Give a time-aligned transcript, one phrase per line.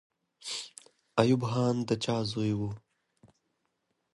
[1.21, 2.69] ایوب خان د چا زوی وو؟